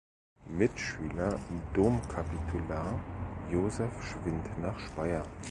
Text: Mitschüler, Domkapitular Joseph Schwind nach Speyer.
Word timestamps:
Mitschüler, 0.47 1.39
Domkapitular 1.75 2.99
Joseph 3.51 4.03
Schwind 4.03 4.49
nach 4.59 4.79
Speyer. 4.79 5.21